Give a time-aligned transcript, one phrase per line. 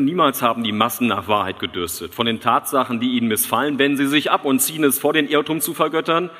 [0.00, 2.14] Niemals haben die Massen nach Wahrheit gedürstet.
[2.14, 5.26] Von den Tatsachen, die ihnen missfallen, wenden sie sich ab und ziehen es vor, den
[5.26, 6.30] Irrtum zu vergöttern,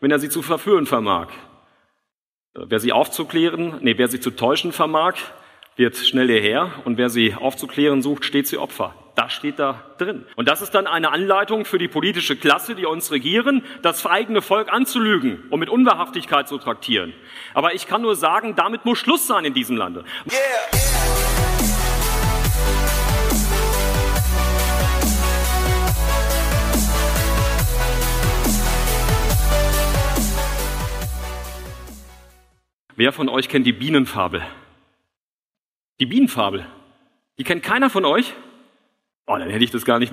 [0.00, 1.28] wenn er sie zu verführen vermag.
[2.52, 5.14] Wer sie aufzuklären, nee, wer sie zu täuschen vermag,
[5.76, 8.94] wird schnell hierher und wer sie aufzuklären sucht, steht sie Opfer.
[9.14, 10.26] Das steht da drin.
[10.36, 14.42] Und das ist dann eine Anleitung für die politische Klasse, die uns regieren, das eigene
[14.42, 17.14] Volk anzulügen und mit Unwahrhaftigkeit zu traktieren.
[17.54, 20.04] Aber ich kann nur sagen, damit muss Schluss sein in diesem Lande.
[20.30, 20.87] Yeah.
[32.98, 34.42] Wer von euch kennt die Bienenfabel?
[36.00, 36.66] Die Bienenfabel.
[37.38, 38.34] Die kennt keiner von euch?
[39.24, 40.12] Oh, dann hätte ich das gar nicht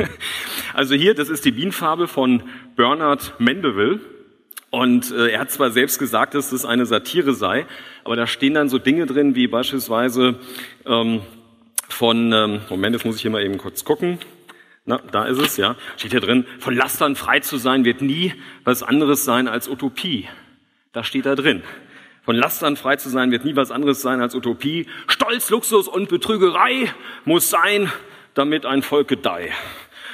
[0.74, 2.42] also hier, das ist die Bienenfabel von
[2.76, 4.00] Bernard Mandeville.
[4.68, 7.64] Und äh, er hat zwar selbst gesagt, dass das eine Satire sei,
[8.04, 10.38] aber da stehen dann so Dinge drin, wie beispielsweise
[10.84, 11.22] ähm,
[11.88, 14.18] von, ähm, Moment, jetzt muss ich hier mal eben kurz gucken.
[14.84, 15.74] Na, da ist es, ja.
[15.96, 20.28] Steht hier drin, von Lastern frei zu sein wird nie was anderes sein als Utopie.
[20.92, 21.62] Da steht da drin.
[22.22, 24.86] Von Lastern frei zu sein wird nie was anderes sein als Utopie.
[25.06, 26.92] Stolz, Luxus und Betrügerei
[27.24, 27.90] muss sein,
[28.34, 29.52] damit ein Volk gedeiht.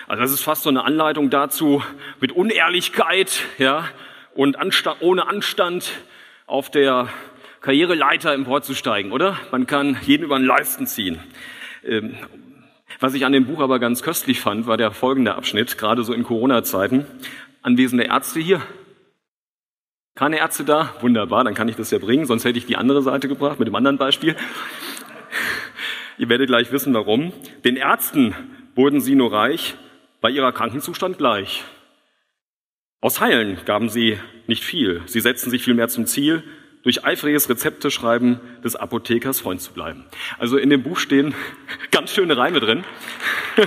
[0.07, 1.83] Also das ist fast so eine Anleitung dazu,
[2.21, 3.89] mit Unehrlichkeit ja,
[4.34, 5.91] und Anstand, ohne Anstand
[6.47, 7.09] auf der
[7.61, 9.37] Karriereleiter emporzusteigen, oder?
[9.51, 11.19] Man kann jeden über den Leisten ziehen.
[11.84, 12.15] Ähm,
[13.01, 16.12] was ich an dem Buch aber ganz köstlich fand, war der folgende Abschnitt, gerade so
[16.12, 17.05] in Corona-Zeiten.
[17.62, 18.62] Anwesende Ärzte hier,
[20.17, 20.95] keine Ärzte da?
[21.00, 23.69] Wunderbar, dann kann ich das ja bringen, sonst hätte ich die andere Seite gebracht mit
[23.69, 24.34] dem anderen Beispiel.
[26.19, 27.33] Ihr werdet gleich wissen, warum.
[27.64, 28.34] Den Ärzten
[28.75, 29.77] wurden sie nur reich,
[30.22, 31.64] bei ihrer Krankenzustand gleich.
[33.03, 35.03] Aus Heilen gaben sie nicht viel.
[35.05, 36.42] Sie setzten sich vielmehr zum Ziel,
[36.83, 40.06] durch eifriges Rezepte schreiben des Apothekers Freund zu bleiben.
[40.39, 41.34] Also in dem Buch stehen
[41.91, 42.84] ganz schöne Reime drin.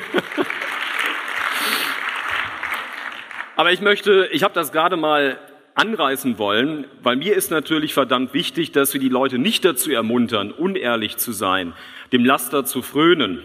[3.55, 5.38] Aber ich möchte, ich habe das gerade mal
[5.80, 10.52] anreißen wollen, weil mir ist natürlich verdammt wichtig, dass wir die Leute nicht dazu ermuntern,
[10.52, 11.73] unehrlich zu sein,
[12.12, 13.40] dem Laster zu frönen,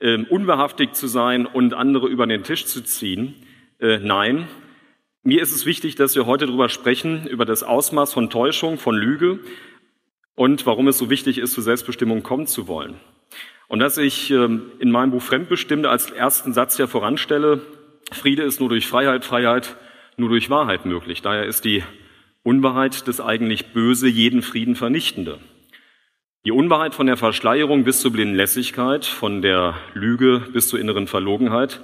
[0.00, 3.34] äh, unwahrhaftig zu sein und andere über den Tisch zu ziehen.
[3.78, 4.48] Äh, nein,
[5.22, 8.96] mir ist es wichtig, dass wir heute darüber sprechen, über das Ausmaß von Täuschung, von
[8.96, 9.38] Lüge
[10.34, 12.94] und warum es so wichtig ist, zur Selbstbestimmung kommen zu wollen.
[13.68, 14.48] Und dass ich äh,
[14.80, 17.60] in meinem Buch Fremdbestimmte als ersten Satz ja voranstelle,
[18.10, 19.76] Friede ist nur durch Freiheit, Freiheit
[20.16, 21.22] nur durch Wahrheit möglich.
[21.22, 21.82] Daher ist die
[22.42, 25.38] Unwahrheit das eigentlich Böse jeden Frieden vernichtende.
[26.44, 31.08] Die Unwahrheit von der Verschleierung bis zur blinden Lässigkeit, von der Lüge bis zur inneren
[31.08, 31.80] Verlogenheit,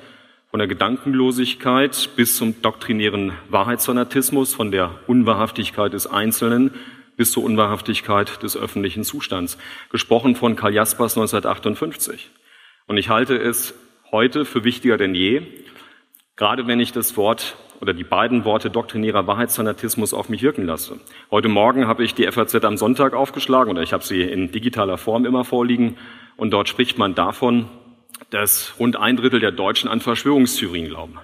[0.51, 6.71] von der Gedankenlosigkeit bis zum doktrinären Wahrheitsfanatismus, von der Unwahrhaftigkeit des Einzelnen
[7.17, 9.59] bis zur Unwahrhaftigkeit des öffentlichen Zustands.
[9.91, 12.31] Gesprochen von Karl Jaspers 1958.
[12.87, 13.75] Und ich halte es
[14.13, 15.43] heute für wichtiger denn je,
[16.37, 21.01] gerade wenn ich das Wort oder die beiden Worte doktrinärer Wahrheitsfanatismus auf mich wirken lasse.
[21.33, 24.99] Heute Morgen habe ich die FAZ am Sonntag aufgeschlagen oder ich habe sie in digitaler
[24.99, 25.97] Form immer vorliegen
[26.37, 27.69] und dort spricht man davon,
[28.31, 31.19] dass rund ein Drittel der Deutschen an Verschwörungstheorien glauben.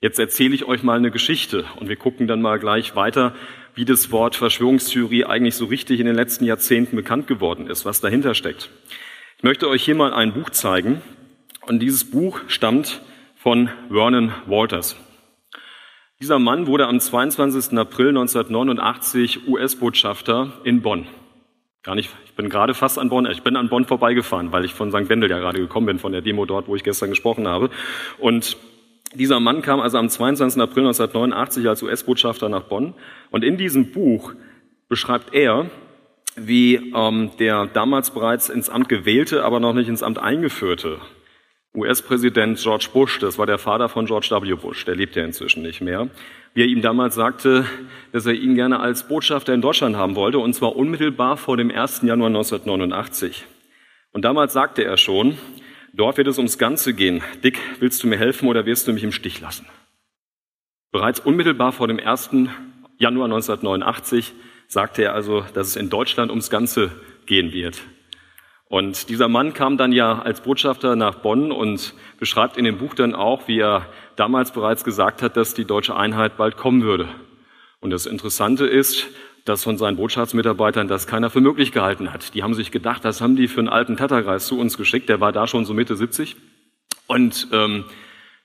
[0.00, 3.34] Jetzt erzähle ich euch mal eine Geschichte und wir gucken dann mal gleich weiter,
[3.74, 8.00] wie das Wort Verschwörungstheorie eigentlich so richtig in den letzten Jahrzehnten bekannt geworden ist, was
[8.00, 8.70] dahinter steckt.
[9.36, 11.02] Ich möchte euch hier mal ein Buch zeigen
[11.66, 13.02] und dieses Buch stammt
[13.36, 14.96] von Vernon Walters.
[16.22, 17.78] Dieser Mann wurde am 22.
[17.78, 21.06] April 1989 US-Botschafter in Bonn.
[21.82, 24.74] Gar nicht, ich bin gerade fast an Bonn, ich bin an Bonn vorbeigefahren, weil ich
[24.74, 25.08] von St.
[25.08, 27.70] Wendel ja gerade gekommen bin, von der Demo dort, wo ich gestern gesprochen habe.
[28.18, 28.58] Und
[29.14, 30.60] dieser Mann kam also am 22.
[30.60, 32.92] April 1989 als US-Botschafter nach Bonn.
[33.30, 34.34] Und in diesem Buch
[34.90, 35.70] beschreibt er,
[36.36, 40.98] wie ähm, der damals bereits ins Amt gewählte, aber noch nicht ins Amt eingeführte
[41.74, 44.54] US-Präsident George Bush, das war der Vater von George W.
[44.54, 46.08] Bush, der lebt ja inzwischen nicht mehr,
[46.52, 47.64] wie er ihm damals sagte,
[48.12, 51.70] dass er ihn gerne als Botschafter in Deutschland haben wollte, und zwar unmittelbar vor dem
[51.70, 52.02] 1.
[52.02, 53.46] Januar 1989.
[54.12, 55.38] Und damals sagte er schon,
[55.92, 57.22] dort wird es ums Ganze gehen.
[57.44, 59.66] Dick, willst du mir helfen oder wirst du mich im Stich lassen?
[60.90, 62.30] Bereits unmittelbar vor dem 1.
[62.98, 64.32] Januar 1989
[64.66, 66.90] sagte er also, dass es in Deutschland ums Ganze
[67.26, 67.80] gehen wird.
[68.70, 72.94] Und dieser Mann kam dann ja als Botschafter nach Bonn und beschreibt in dem Buch
[72.94, 77.08] dann auch, wie er damals bereits gesagt hat, dass die deutsche Einheit bald kommen würde.
[77.80, 79.08] Und das Interessante ist,
[79.44, 82.32] dass von seinen Botschaftsmitarbeitern das keiner für möglich gehalten hat.
[82.34, 85.20] Die haben sich gedacht, das haben die für einen alten Tatterkreis zu uns geschickt, der
[85.20, 86.36] war da schon so Mitte 70
[87.08, 87.86] und ähm,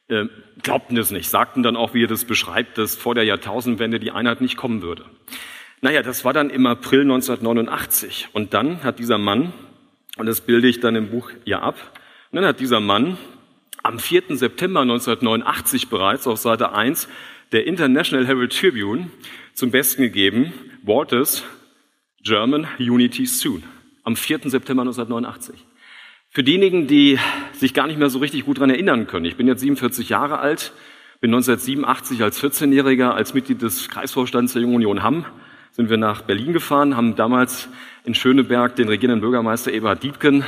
[0.07, 0.25] äh,
[0.63, 4.09] glaubten es nicht, sagten dann auch, wie er das beschreibt, dass vor der Jahrtausendwende die
[4.09, 5.05] Einheit nicht kommen würde.
[5.81, 9.53] Naja, das war dann im April 1989 und dann hat dieser Mann
[10.17, 11.75] Und das bilde ich dann im Buch ja ab.
[12.31, 13.17] Und dann hat dieser Mann
[13.83, 14.23] am 4.
[14.29, 17.07] September 1989 bereits auf Seite 1
[17.51, 19.09] der International Herald Tribune
[19.53, 20.53] zum Besten gegeben,
[20.83, 21.43] Walters
[22.23, 23.63] German Unity Soon.
[24.03, 24.49] Am 4.
[24.49, 25.55] September 1989.
[26.29, 27.19] Für diejenigen, die
[27.53, 30.39] sich gar nicht mehr so richtig gut dran erinnern können, ich bin jetzt 47 Jahre
[30.39, 30.73] alt,
[31.21, 35.25] bin 1987 als 14-Jähriger als Mitglied des Kreisvorstands der Jungen Union Hamm
[35.75, 37.67] sind wir nach Berlin gefahren, haben damals
[38.05, 40.43] in Schöneberg den regierenden Bürgermeister Eberhard Diebken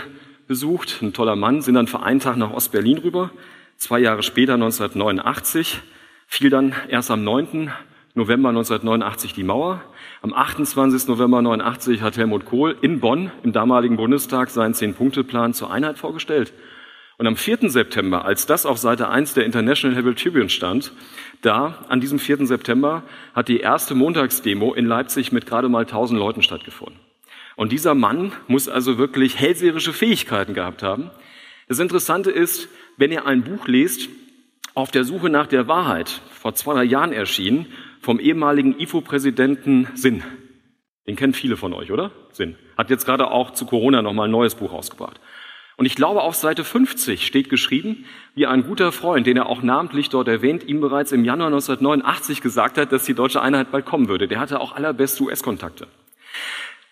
[0.47, 3.31] besucht, ein toller Mann, sind dann für einen Tag nach Ostberlin rüber.
[3.77, 5.79] Zwei Jahre später, 1989,
[6.27, 7.71] fiel dann erst am 9.
[8.13, 9.81] November 1989 die Mauer.
[10.21, 11.07] Am 28.
[11.07, 16.53] November 1989 hat Helmut Kohl in Bonn im damaligen Bundestag seinen Zehn-Punkte-Plan zur Einheit vorgestellt.
[17.17, 17.69] Und am 4.
[17.69, 20.91] September, als das auf Seite 1 der International Herald Tribune stand,
[21.41, 22.45] da, an diesem 4.
[22.45, 27.06] September, hat die erste Montagsdemo in Leipzig mit gerade mal 1000 Leuten stattgefunden.
[27.57, 31.09] Und dieser Mann muss also wirklich hellseherische Fähigkeiten gehabt haben.
[31.67, 34.07] Das Interessante ist, wenn ihr ein Buch lest,
[34.75, 37.65] auf der Suche nach der Wahrheit, vor zwei, drei Jahren erschienen,
[37.99, 40.23] vom ehemaligen IFO-Präsidenten Sinn.
[41.07, 42.11] Den kennen viele von euch, oder?
[42.31, 42.55] Sinn.
[42.77, 45.19] Hat jetzt gerade auch zu Corona nochmal ein neues Buch rausgebracht.
[45.77, 48.05] Und ich glaube, auf Seite 50 steht geschrieben,
[48.35, 52.41] wie ein guter Freund, den er auch namentlich dort erwähnt, ihm bereits im Januar 1989
[52.41, 54.27] gesagt hat, dass die deutsche Einheit bald kommen würde.
[54.27, 55.87] Der hatte auch allerbeste US-Kontakte.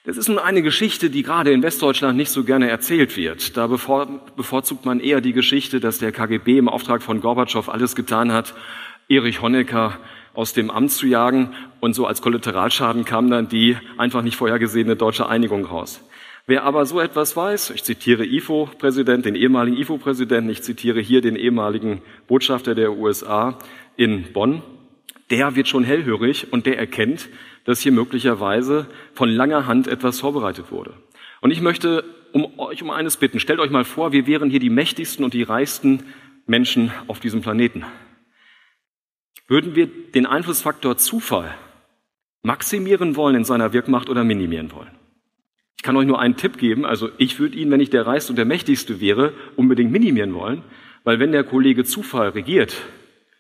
[0.05, 3.57] Das ist nun eine Geschichte, die gerade in Westdeutschland nicht so gerne erzählt wird.
[3.57, 8.31] Da bevorzugt man eher die Geschichte, dass der KGB im Auftrag von Gorbatschow alles getan
[8.31, 8.53] hat,
[9.09, 9.97] Erich Honecker
[10.35, 14.95] aus dem Amt zu jagen und so als Kollateralschaden kam dann die einfach nicht vorhergesehene
[14.95, 16.01] deutsche Einigung raus.
[16.45, 21.35] Wer aber so etwas weiß, ich zitiere IFO-Präsident, den ehemaligen IFO-Präsidenten, ich zitiere hier den
[21.35, 23.57] ehemaligen Botschafter der USA
[23.95, 24.61] in Bonn,
[25.31, 27.27] der wird schon hellhörig und der erkennt,
[27.65, 30.93] dass hier möglicherweise von langer Hand etwas vorbereitet wurde.
[31.41, 33.39] Und ich möchte um euch um eines bitten.
[33.39, 36.03] Stellt euch mal vor, wir wären hier die mächtigsten und die reichsten
[36.45, 37.83] Menschen auf diesem Planeten.
[39.47, 41.53] Würden wir den Einflussfaktor Zufall
[42.43, 44.91] maximieren wollen in seiner Wirkmacht oder minimieren wollen?
[45.85, 46.83] kann euch nur einen Tipp geben.
[46.83, 50.63] Also ich würde ihn, wenn ich der Reichste und der Mächtigste wäre, unbedingt minimieren wollen.
[51.03, 52.75] Weil wenn der Kollege Zufall regiert,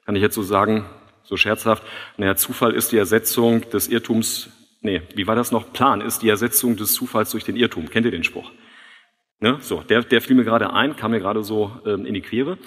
[0.05, 0.85] kann ich jetzt so sagen,
[1.25, 1.83] so scherzhaft,
[2.17, 4.49] naja, Zufall ist die Ersetzung des Irrtums,
[4.81, 5.73] nee, wie war das noch?
[5.73, 7.89] Plan ist die Ersetzung des Zufalls durch den Irrtum.
[7.89, 8.51] Kennt ihr den Spruch?
[9.39, 9.57] Ne?
[9.61, 12.57] So, der, der fiel mir gerade ein, kam mir gerade so ähm, in die Quere.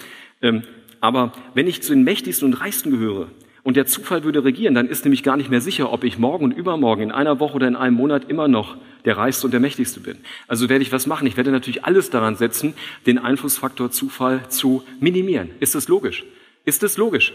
[0.41, 0.63] Ähm,
[1.01, 3.29] aber wenn ich zu den Mächtigsten und Reichsten gehöre,
[3.63, 6.45] und der Zufall würde regieren, dann ist nämlich gar nicht mehr sicher, ob ich morgen
[6.45, 9.59] und übermorgen, in einer Woche oder in einem Monat immer noch der Reichste und der
[9.59, 10.17] Mächtigste bin.
[10.47, 11.27] Also werde ich was machen.
[11.27, 12.73] Ich werde natürlich alles daran setzen,
[13.05, 15.51] den Einflussfaktor Zufall zu minimieren.
[15.59, 16.23] Ist das logisch?
[16.65, 17.33] Ist das logisch?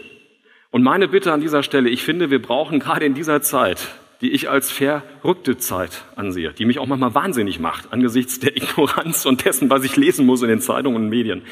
[0.75, 3.87] Und meine Bitte an dieser Stelle, ich finde, wir brauchen gerade in dieser Zeit,
[4.19, 9.25] die ich als verrückte Zeit ansehe, die mich auch manchmal wahnsinnig macht angesichts der Ignoranz
[9.25, 11.43] und dessen, was ich lesen muss in den Zeitungen und Medien,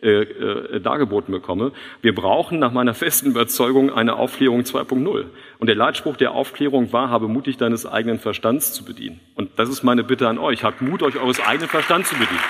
[0.00, 1.72] äh, äh, dargeboten bekomme.
[2.00, 5.26] Wir brauchen nach meiner festen Überzeugung eine Aufklärung 2.0.
[5.58, 9.20] Und der Leitspruch der Aufklärung war, habe mutig deines eigenen Verstands zu bedienen.
[9.34, 10.64] Und das ist meine Bitte an euch.
[10.64, 12.40] Habt Mut, euch eures eigenen Verstands zu bedienen.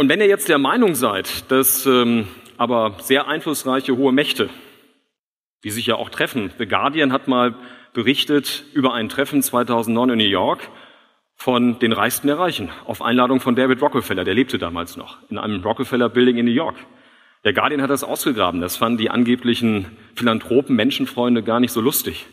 [0.00, 2.26] Und wenn ihr jetzt der Meinung seid, dass ähm,
[2.56, 4.48] aber sehr einflussreiche hohe Mächte,
[5.62, 7.54] die sich ja auch treffen, The Guardian hat mal
[7.92, 10.70] berichtet über ein Treffen 2009 in New York,
[11.34, 15.36] von den Reichsten der Reichen, auf Einladung von David Rockefeller, der lebte damals noch, in
[15.36, 16.76] einem Rockefeller Building in New York.
[17.44, 22.24] Der Guardian hat das ausgegraben, das fanden die angeblichen Philanthropen, Menschenfreunde gar nicht so lustig.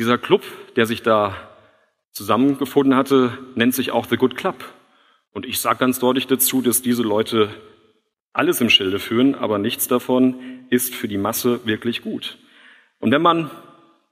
[0.00, 0.42] Dieser Club,
[0.74, 1.36] der sich da
[2.10, 4.56] zusammengefunden hatte, nennt sich auch The Good Club.
[5.32, 7.50] Und ich sage ganz deutlich dazu, dass diese Leute
[8.32, 10.36] alles im Schilde führen, aber nichts davon
[10.70, 12.38] ist für die Masse wirklich gut.
[12.98, 13.50] Und wenn man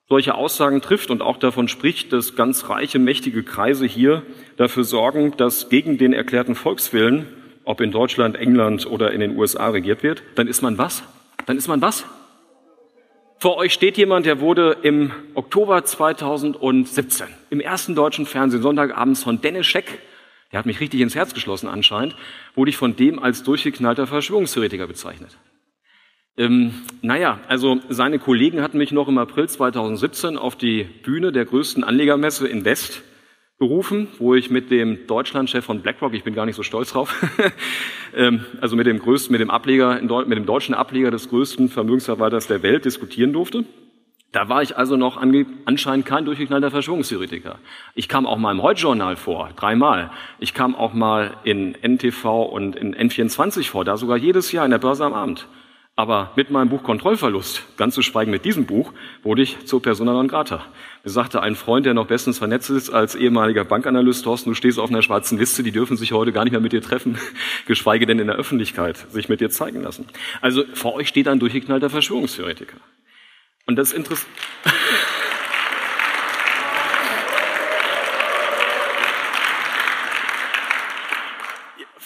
[0.08, 4.22] solche Aussagen trifft und auch davon spricht, dass ganz reiche, mächtige Kreise hier
[4.56, 7.26] dafür sorgen, dass gegen den erklärten Volkswillen,
[7.64, 11.02] ob in Deutschland, England oder in den USA regiert wird, dann ist man was?
[11.44, 12.06] Dann ist man was?
[13.40, 19.40] Vor euch steht jemand, der wurde im Oktober 2017 im ersten deutschen Fernsehen Sonntagabends von
[19.40, 20.00] Dennis Scheck,
[20.52, 22.16] der hat mich richtig ins Herz geschlossen anscheinend,
[22.54, 25.36] wurde ich von dem als durchgeknallter Verschwörungstheoretiker bezeichnet.
[26.36, 31.44] Ähm, naja, also seine Kollegen hatten mich noch im April 2017 auf die Bühne der
[31.44, 33.02] größten Anlegermesse in West
[33.58, 37.12] berufen, wo ich mit dem Deutschlandchef von BlackRock, ich bin gar nicht so stolz drauf,
[38.14, 42.46] ähm, also mit dem größten, mit dem Ableger, mit dem deutschen Ableger des größten Vermögensverwalters
[42.46, 43.64] der Welt diskutieren durfte.
[44.30, 45.18] Da war ich also noch
[45.64, 47.58] anscheinend kein durchgeknallter Verschwörungstheoretiker.
[47.94, 50.10] Ich kam auch mal im Heute-Journal vor, dreimal.
[50.38, 54.70] Ich kam auch mal in NTV und in N24 vor, da sogar jedes Jahr in
[54.70, 55.48] der Börse am Abend.
[55.96, 58.92] Aber mit meinem Buch Kontrollverlust, ganz zu schweigen mit diesem Buch,
[59.22, 60.62] wurde ich zur Persona non grata.
[61.02, 64.78] Mir sagte ein Freund, der noch bestens vernetzt ist als ehemaliger Bankanalyst, Thorsten, du stehst
[64.78, 67.18] auf einer schwarzen Liste, die dürfen sich heute gar nicht mehr mit dir treffen,
[67.66, 70.06] geschweige denn in der Öffentlichkeit sich mit dir zeigen lassen.
[70.40, 72.76] Also vor euch steht ein durchgeknallter Verschwörungstheoretiker.
[73.68, 74.32] Und das interessiert.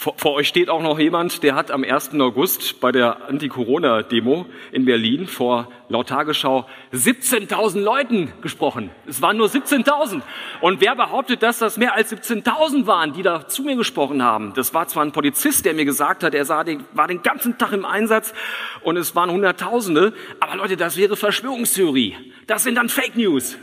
[0.03, 2.15] Vor, vor, euch steht auch noch jemand, der hat am 1.
[2.19, 8.91] August bei der Anti-Corona-Demo in Berlin vor laut Tagesschau 17.000 Leuten gesprochen.
[9.07, 10.23] Es waren nur 17.000.
[10.61, 14.53] Und wer behauptet, dass das mehr als 17.000 waren, die da zu mir gesprochen haben?
[14.57, 17.57] Das war zwar ein Polizist, der mir gesagt hat, er sah den, war den ganzen
[17.57, 18.35] Tag im Einsatz
[18.81, 20.15] und es waren Hunderttausende.
[20.41, 22.17] Aber Leute, das wäre Verschwörungstheorie.
[22.49, 23.57] Das sind dann Fake News.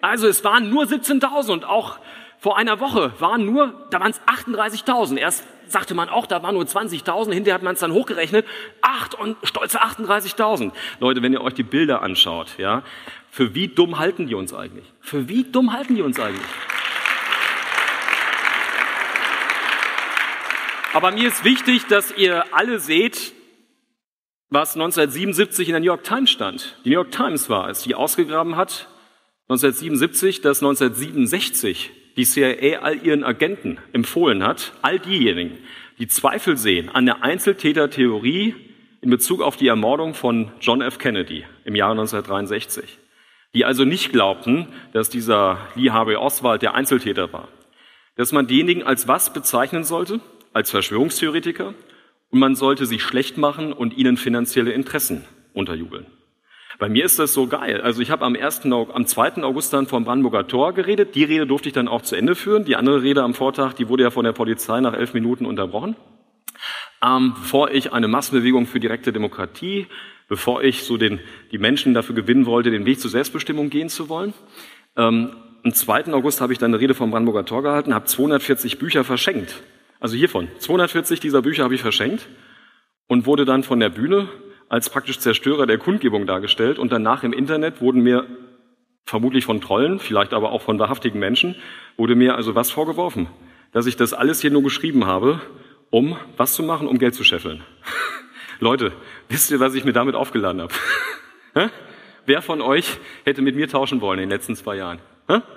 [0.00, 1.98] Also es waren nur 17.000 und auch
[2.42, 5.16] vor einer Woche waren nur, da waren es 38.000.
[5.16, 8.44] Erst sagte man auch, da waren nur 20.000, hinterher hat man es dann hochgerechnet,
[8.80, 10.72] acht und stolze 38.000.
[10.98, 12.82] Leute, wenn ihr euch die Bilder anschaut, ja,
[13.30, 14.84] für wie dumm halten die uns eigentlich?
[15.00, 16.42] Für wie dumm halten die uns eigentlich?
[20.94, 23.34] Aber mir ist wichtig, dass ihr alle seht,
[24.50, 26.76] was 1977 in der New York Times stand.
[26.84, 28.88] Die New York Times war es, die ausgegraben hat,
[29.48, 35.58] 1977, dass 1967 die CIA all ihren Agenten empfohlen hat, all diejenigen,
[35.98, 38.54] die Zweifel sehen an der Einzeltätertheorie
[39.00, 40.98] in Bezug auf die Ermordung von John F.
[40.98, 42.98] Kennedy im Jahre 1963,
[43.54, 47.48] die also nicht glaubten, dass dieser Lee Harvey Oswald der Einzeltäter war,
[48.16, 50.20] dass man diejenigen als was bezeichnen sollte?
[50.52, 51.72] Als Verschwörungstheoretiker
[52.30, 56.06] und man sollte sie schlecht machen und ihnen finanzielle Interessen unterjubeln.
[56.82, 57.80] Bei mir ist das so geil.
[57.80, 59.44] Also ich habe am, 1., am 2.
[59.44, 61.14] August dann vom Brandenburger Tor geredet.
[61.14, 62.64] Die Rede durfte ich dann auch zu Ende führen.
[62.64, 65.94] Die andere Rede am Vortag, die wurde ja von der Polizei nach elf Minuten unterbrochen.
[67.00, 69.86] Ähm, bevor ich eine Massenbewegung für direkte Demokratie,
[70.26, 71.20] bevor ich so den,
[71.52, 74.34] die Menschen dafür gewinnen wollte, den Weg zur Selbstbestimmung gehen zu wollen.
[74.96, 76.12] Ähm, am 2.
[76.12, 79.62] August habe ich dann eine Rede vom Brandenburger Tor gehalten, habe 240 Bücher verschenkt.
[80.00, 82.26] Also hiervon, 240 dieser Bücher habe ich verschenkt
[83.06, 84.26] und wurde dann von der Bühne
[84.72, 88.26] als praktisch Zerstörer der Kundgebung dargestellt und danach im Internet wurden mir
[89.04, 91.56] vermutlich von Trollen, vielleicht aber auch von wahrhaftigen Menschen,
[91.98, 93.26] wurde mir also was vorgeworfen,
[93.72, 95.42] dass ich das alles hier nur geschrieben habe,
[95.90, 97.62] um was zu machen, um Geld zu scheffeln.
[98.60, 98.92] Leute,
[99.28, 100.72] wisst ihr, was ich mir damit aufgeladen habe?
[102.24, 105.00] Wer von euch hätte mit mir tauschen wollen in den letzten zwei Jahren?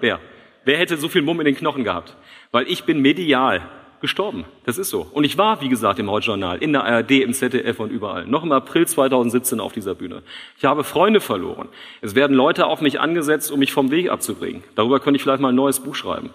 [0.01, 0.19] Wer?
[0.65, 2.17] Wer hätte so viel Mumm in den Knochen gehabt?
[2.51, 3.62] Weil ich bin medial
[4.05, 4.45] gestorben.
[4.65, 5.07] Das ist so.
[5.12, 8.27] Und ich war, wie gesagt, im Heute-Journal, in der ARD, im ZDF und überall.
[8.27, 10.21] Noch im April 2017 auf dieser Bühne.
[10.59, 11.69] Ich habe Freunde verloren.
[12.01, 14.63] Es werden Leute auf mich angesetzt, um mich vom Weg abzubringen.
[14.75, 16.29] Darüber könnte ich vielleicht mal ein neues Buch schreiben.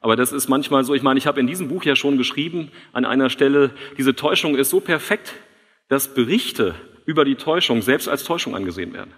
[0.00, 2.70] Aber das ist manchmal so, ich meine, ich habe in diesem Buch ja schon geschrieben,
[2.92, 5.34] an einer Stelle, diese Täuschung ist so perfekt,
[5.88, 9.12] dass Berichte über die Täuschung selbst als Täuschung angesehen werden.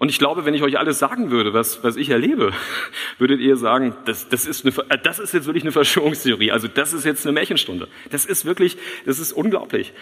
[0.00, 2.52] Und ich glaube, wenn ich euch alles sagen würde, was, was ich erlebe,
[3.18, 6.52] würdet ihr sagen, das, das, ist eine, äh, das ist jetzt wirklich eine Verschwörungstheorie.
[6.52, 7.88] Also das ist jetzt eine Märchenstunde.
[8.10, 8.76] Das ist wirklich,
[9.06, 9.92] das ist unglaublich.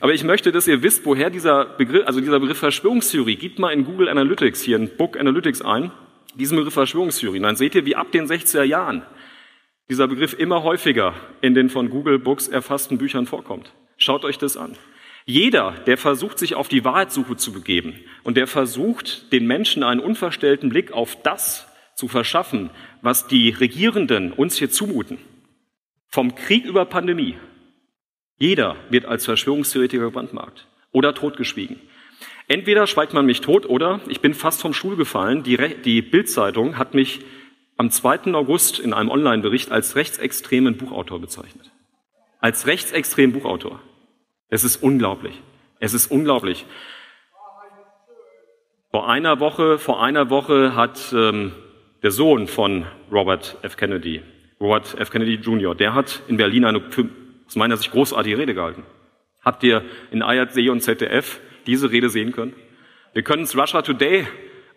[0.00, 3.72] Aber ich möchte, dass ihr wisst, woher dieser Begriff, also dieser Begriff Verschwörungstheorie, gebt mal
[3.72, 5.90] in Google Analytics hier in Book Analytics ein,
[6.34, 7.38] diesen Begriff Verschwörungstheorie.
[7.38, 9.02] Und dann seht ihr, wie ab den 60er Jahren
[9.88, 13.72] dieser Begriff immer häufiger in den von Google Books erfassten Büchern vorkommt.
[13.96, 14.76] Schaut euch das an.
[15.26, 20.00] Jeder, der versucht, sich auf die Wahrheitssuche zu begeben und der versucht, den Menschen einen
[20.00, 21.66] unverstellten Blick auf das
[21.96, 22.70] zu verschaffen,
[23.02, 25.18] was die Regierenden uns hier zumuten,
[26.08, 27.36] vom Krieg über Pandemie,
[28.38, 31.80] jeder wird als Verschwörungstheoretiker gebrandmarkt oder totgeschwiegen.
[32.48, 35.42] Entweder schweigt man mich tot oder ich bin fast vom Stuhl gefallen.
[35.42, 37.20] Die, Re die Bildzeitung hat mich
[37.76, 38.34] am 2.
[38.34, 41.70] August in einem Online-Bericht als rechtsextremen Buchautor bezeichnet.
[42.40, 43.80] Als rechtsextremen Buchautor.
[44.48, 45.40] Es ist unglaublich.
[45.80, 46.66] Es ist unglaublich.
[48.90, 51.52] Vor einer Woche, vor einer Woche hat ähm,
[52.02, 53.76] der Sohn von Robert F.
[53.76, 54.22] Kennedy,
[54.60, 55.10] Robert F.
[55.10, 56.80] Kennedy Jr., der hat in Berlin eine
[57.46, 58.84] aus meiner Sicht großartige Rede gehalten.
[59.42, 62.54] Habt ihr in ARD und ZDF diese Rede sehen können?
[63.12, 64.26] Wir können es Russia Today,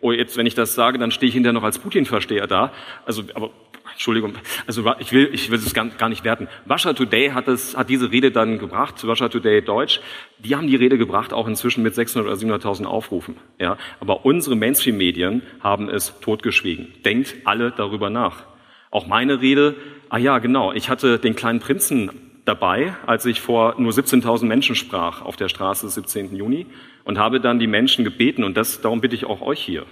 [0.00, 2.72] oh jetzt, wenn ich das sage, dann stehe ich hinterher noch als Putin-Versteher da.
[3.06, 3.50] Also, aber
[3.92, 4.34] Entschuldigung,
[4.66, 6.48] also ich will, ich will es gar, nicht werten.
[6.70, 10.00] Russia Today hat, es, hat diese Rede dann gebracht, Russia Today Deutsch.
[10.38, 13.36] Die haben die Rede gebracht, auch inzwischen mit 600 oder 700.000 Aufrufen.
[13.58, 16.94] Ja, aber unsere Mainstream-Medien haben es totgeschwiegen.
[17.04, 18.44] Denkt alle darüber nach.
[18.90, 19.76] Auch meine Rede,
[20.08, 22.10] ah ja, genau, ich hatte den kleinen Prinzen
[22.44, 26.34] dabei, als ich vor nur 17.000 Menschen sprach auf der Straße des 17.
[26.34, 26.66] Juni
[27.10, 29.84] und habe dann die Menschen gebeten, und das, darum bitte ich auch euch hier,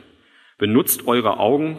[0.57, 1.77] benutzt eure Augen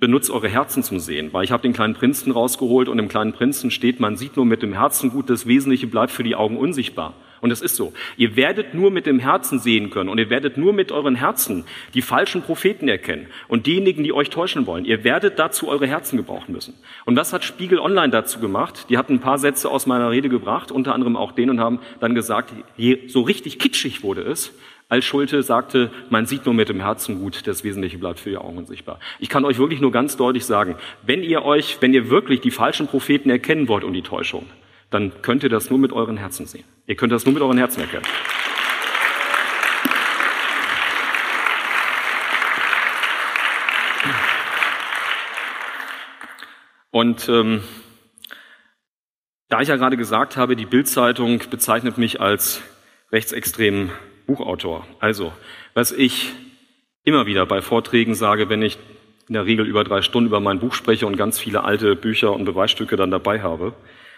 [0.00, 3.34] benutzt eure Herzen zum Sehen, weil ich habe den kleinen Prinzen rausgeholt und im kleinen
[3.34, 6.56] Prinzen steht, man sieht nur mit dem Herzen gut, das Wesentliche bleibt für die Augen
[6.56, 7.14] unsichtbar.
[7.42, 7.94] Und es ist so.
[8.18, 11.64] Ihr werdet nur mit dem Herzen sehen können und ihr werdet nur mit euren Herzen
[11.94, 14.84] die falschen Propheten erkennen und diejenigen, die euch täuschen wollen.
[14.84, 16.74] Ihr werdet dazu eure Herzen gebrauchen müssen.
[17.06, 18.86] Und was hat Spiegel Online dazu gemacht?
[18.90, 21.80] Die hatten ein paar Sätze aus meiner Rede gebracht, unter anderem auch den und haben
[21.98, 24.54] dann gesagt, je so richtig kitschig wurde es,
[24.90, 28.36] als Schulte sagte, man sieht nur mit dem Herzen gut, das Wesentliche bleibt für die
[28.36, 28.98] Augen unsichtbar.
[29.20, 32.50] Ich kann euch wirklich nur ganz deutlich sagen, wenn ihr euch, wenn ihr wirklich die
[32.50, 34.46] falschen Propheten erkennen wollt und die Täuschung,
[34.90, 36.64] dann könnt ihr das nur mit euren Herzen sehen.
[36.88, 38.04] Ihr könnt das nur mit euren Herzen erkennen.
[46.90, 47.62] Und ähm,
[49.48, 52.60] da ich ja gerade gesagt habe, die Bildzeitung bezeichnet mich als
[53.12, 53.92] rechtsextremen
[54.30, 54.86] Buchautor.
[55.00, 55.32] Also,
[55.74, 56.30] was ich
[57.02, 58.78] immer wieder bei Vorträgen sage, wenn ich
[59.26, 62.32] in der Regel über drei Stunden über mein Buch spreche und ganz viele alte Bücher
[62.32, 63.72] und Beweisstücke dann dabei habe,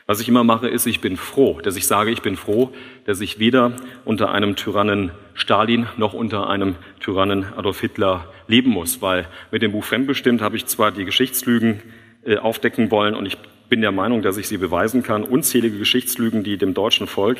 [0.06, 2.72] was ich immer mache, ist, ich bin froh, dass ich sage, ich bin froh,
[3.06, 3.72] dass ich weder
[4.04, 9.72] unter einem Tyrannen Stalin noch unter einem Tyrannen Adolf Hitler leben muss, weil mit dem
[9.72, 11.80] Buch Fremdbestimmt habe ich zwar die Geschichtslügen
[12.26, 13.38] äh, aufdecken wollen und ich
[13.70, 17.38] bin der Meinung, dass ich sie beweisen kann, unzählige Geschichtslügen, die dem deutschen Volk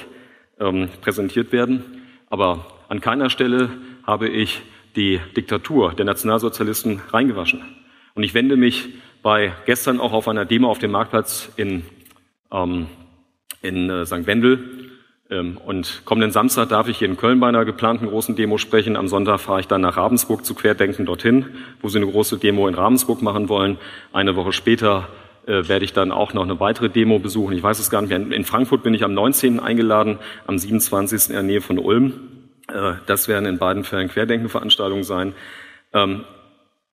[0.59, 2.02] ähm, präsentiert werden,
[2.33, 3.69] aber an keiner Stelle
[4.05, 4.63] habe ich
[4.97, 7.63] die Diktatur der Nationalsozialisten reingewaschen.
[8.15, 8.89] Und ich wende mich
[9.23, 11.85] bei gestern auch auf einer Demo auf dem Marktplatz in
[12.51, 12.87] ähm,
[13.61, 14.27] in äh, St.
[14.27, 14.91] Wendel.
[15.31, 18.97] Ähm, und kommenden Samstag darf ich hier in Köln bei einer geplanten großen Demo sprechen.
[18.97, 21.47] Am Sonntag fahre ich dann nach Ravensburg zu Querdenken dorthin,
[21.83, 23.77] wo sie eine große Demo in Ravensburg machen wollen.
[24.13, 25.09] Eine Woche später
[25.47, 27.57] äh, werde ich dann auch noch eine weitere Demo besuchen.
[27.57, 28.37] Ich weiß es gar nicht mehr.
[28.37, 29.61] In Frankfurt bin ich am 19.
[29.61, 31.29] eingeladen, am 27.
[31.29, 32.13] in der Nähe von Ulm.
[32.69, 35.35] Äh, das werden in beiden Fällen Querdenkenveranstaltungen sein.
[35.93, 36.25] Ähm,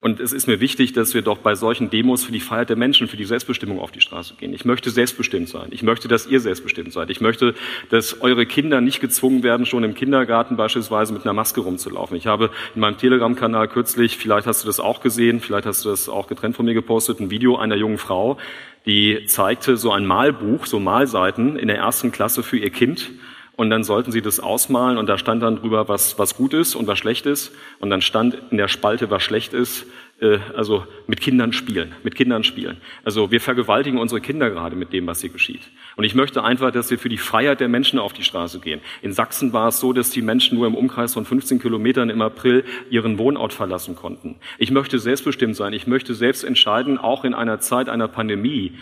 [0.01, 2.77] und es ist mir wichtig, dass wir doch bei solchen Demos für die Freiheit der
[2.77, 4.53] Menschen, für die Selbstbestimmung auf die Straße gehen.
[4.53, 5.67] Ich möchte selbstbestimmt sein.
[5.71, 7.09] Ich möchte, dass ihr selbstbestimmt seid.
[7.09, 7.53] Ich möchte,
[7.89, 12.15] dass eure Kinder nicht gezwungen werden, schon im Kindergarten beispielsweise mit einer Maske rumzulaufen.
[12.15, 15.89] Ich habe in meinem Telegram-Kanal kürzlich, vielleicht hast du das auch gesehen, vielleicht hast du
[15.89, 18.37] das auch getrennt von mir gepostet, ein Video einer jungen Frau,
[18.85, 23.11] die zeigte so ein Malbuch, so Malseiten in der ersten Klasse für ihr Kind
[23.59, 26.75] und dann sollten sie das ausmalen und da stand dann drüber, was, was gut ist
[26.75, 29.85] und was schlecht ist und dann stand in der Spalte, was schlecht ist,
[30.21, 32.77] äh, also mit Kindern spielen, mit Kindern spielen.
[33.03, 35.59] Also wir vergewaltigen unsere Kinder gerade mit dem, was hier geschieht.
[35.97, 38.79] Und ich möchte einfach, dass wir für die Freiheit der Menschen auf die Straße gehen.
[39.01, 42.21] In Sachsen war es so, dass die Menschen nur im Umkreis von 15 Kilometern im
[42.21, 44.37] April ihren Wohnort verlassen konnten.
[44.57, 45.73] Ich möchte selbstbestimmt sein.
[45.73, 48.77] Ich möchte selbst entscheiden, auch in einer Zeit einer Pandemie,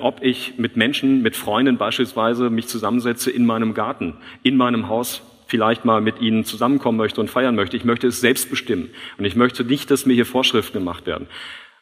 [0.00, 5.22] ob ich mit Menschen, mit Freunden beispielsweise mich zusammensetze in meinem Garten, in meinem Haus,
[5.46, 7.76] vielleicht mal mit ihnen zusammenkommen möchte und feiern möchte.
[7.76, 8.90] Ich möchte es selbst bestimmen.
[9.16, 11.26] Und ich möchte nicht, dass mir hier Vorschriften gemacht werden.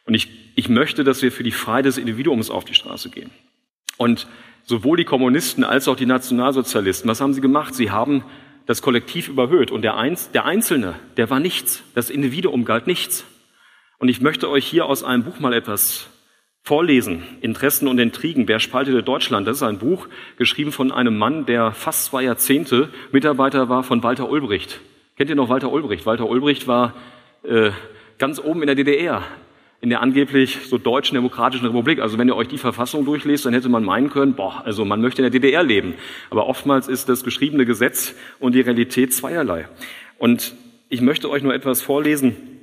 [0.05, 3.29] Und ich, ich möchte, dass wir für die Freiheit des Individuums auf die Straße gehen.
[3.97, 4.27] Und
[4.63, 7.75] sowohl die Kommunisten als auch die Nationalsozialisten, was haben sie gemacht?
[7.75, 8.23] Sie haben
[8.67, 9.69] das Kollektiv überhöht.
[9.69, 11.83] Und der, Einz, der Einzelne, der war nichts.
[11.93, 13.25] Das Individuum galt nichts.
[13.97, 16.09] Und ich möchte euch hier aus einem Buch mal etwas
[16.67, 19.47] Vorlesen, Interessen und Intrigen, wer spaltete Deutschland?
[19.47, 24.03] Das ist ein Buch, geschrieben von einem Mann, der fast zwei Jahrzehnte Mitarbeiter war von
[24.03, 24.81] Walter Ulbricht.
[25.15, 26.05] Kennt ihr noch Walter Ulbricht?
[26.05, 26.93] Walter Ulbricht war
[27.43, 27.71] äh,
[28.17, 29.23] ganz oben in der DDR,
[29.79, 32.01] in der angeblich so deutschen demokratischen Republik.
[32.01, 34.99] Also wenn ihr euch die Verfassung durchlest, dann hätte man meinen können, boah, also man
[34.99, 35.93] möchte in der DDR leben.
[36.29, 39.69] Aber oftmals ist das geschriebene Gesetz und die Realität zweierlei.
[40.17, 40.53] Und
[40.89, 42.56] ich möchte euch nur etwas vorlesen,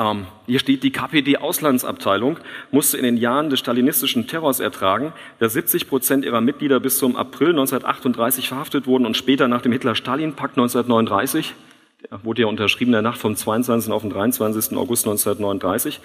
[0.00, 2.38] ähm, hier steht, die KPD-Auslandsabteilung
[2.70, 7.16] musste in den Jahren des stalinistischen Terrors ertragen, dass 70 Prozent ihrer Mitglieder bis zum
[7.16, 11.54] April 1938 verhaftet wurden und später nach dem Hitler-Stalin-Pakt 1939,
[12.10, 13.92] der wurde ja unterschrieben in der Nacht vom 22.
[13.92, 14.76] auf den 23.
[14.76, 16.00] August 1939,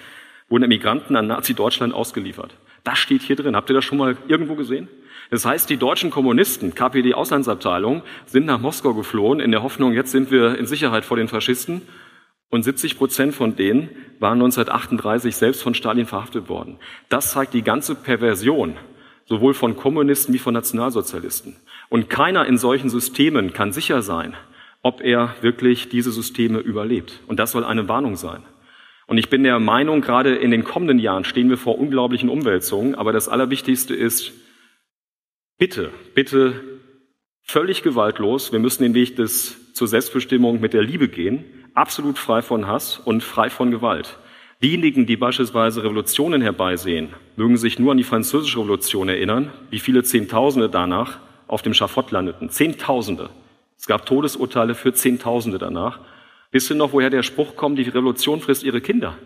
[0.50, 2.54] wurden Emigranten an Nazi-Deutschland ausgeliefert.
[2.84, 3.56] Das steht hier drin.
[3.56, 4.88] Habt ihr das schon mal irgendwo gesehen?
[5.30, 10.30] Das heißt, die deutschen Kommunisten, KPD-Auslandsabteilung, sind nach Moskau geflohen in der Hoffnung, jetzt sind
[10.30, 11.82] wir in Sicherheit vor den Faschisten
[12.50, 16.78] und 70 Prozent von denen waren 1938 selbst von Stalin verhaftet worden.
[17.08, 18.76] Das zeigt die ganze Perversion,
[19.24, 21.56] sowohl von Kommunisten wie von Nationalsozialisten.
[21.88, 24.36] Und keiner in solchen Systemen kann sicher sein,
[24.82, 27.20] ob er wirklich diese Systeme überlebt.
[27.26, 28.42] Und das soll eine Warnung sein.
[29.08, 32.94] Und ich bin der Meinung, gerade in den kommenden Jahren stehen wir vor unglaublichen Umwälzungen.
[32.94, 34.32] Aber das Allerwichtigste ist,
[35.58, 36.60] bitte, bitte
[37.42, 38.52] völlig gewaltlos.
[38.52, 41.44] Wir müssen den Weg des, zur Selbstbestimmung mit der Liebe gehen
[41.76, 44.16] absolut frei von Hass und frei von Gewalt.
[44.62, 50.02] Diejenigen, die beispielsweise Revolutionen herbeisehen, mögen sich nur an die französische Revolution erinnern, wie viele
[50.02, 52.48] Zehntausende danach auf dem Schafott landeten.
[52.48, 53.28] Zehntausende.
[53.78, 56.00] Es gab Todesurteile für Zehntausende danach.
[56.50, 59.18] Wisst ihr noch, woher der Spruch kommt, die Revolution frisst ihre Kinder?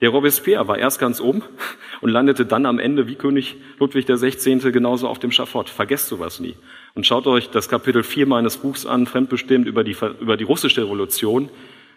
[0.00, 1.42] Der Robespierre war erst ganz oben
[2.00, 4.72] und landete dann am Ende wie König Ludwig XVI.
[4.72, 5.68] genauso auf dem Schafott.
[5.68, 6.56] Vergesst sowas nie.
[6.94, 10.84] Und schaut euch das Kapitel 4 meines Buchs an, fremdbestimmt über die, über die russische
[10.84, 11.50] Revolution.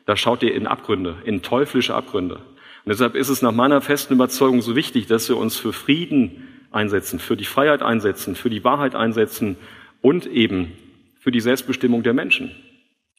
[0.05, 2.35] Da schaut ihr in Abgründe, in teuflische Abgründe.
[2.35, 6.47] Und deshalb ist es nach meiner festen Überzeugung so wichtig, dass wir uns für Frieden
[6.71, 9.55] einsetzen, für die Freiheit einsetzen, für die Wahrheit einsetzen
[10.01, 10.73] und eben
[11.19, 12.51] für die Selbstbestimmung der Menschen.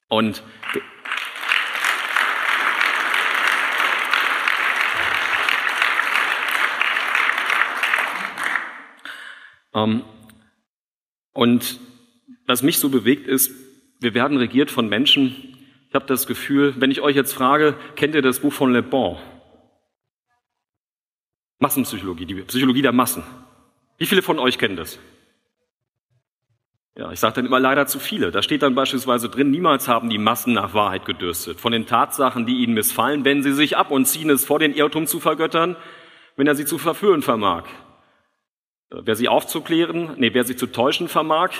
[0.09, 0.43] Und
[9.75, 10.03] ähm,
[11.33, 11.81] und
[12.47, 13.51] was mich so bewegt ist,
[14.01, 15.54] wir werden regiert von Menschen.
[15.95, 18.83] Ich habe das Gefühl, wenn ich euch jetzt frage, kennt ihr das Buch von Le
[18.83, 19.17] Bon?
[21.61, 23.23] Massenpsychologie, die Psychologie der Massen.
[23.97, 24.99] Wie viele von euch kennen das?
[26.99, 28.33] Ja, ich sage dann immer leider zu viele.
[28.33, 31.61] Da steht dann beispielsweise drin, niemals haben die Massen nach Wahrheit gedürstet.
[31.61, 34.75] Von den Tatsachen, die ihnen missfallen, wenden sie sich ab und ziehen es vor, den
[34.75, 35.77] Irrtum zu vergöttern,
[36.35, 37.67] wenn er sie zu verführen vermag.
[38.91, 41.53] Wer sie aufzuklären, nee, wer sie zu täuschen vermag,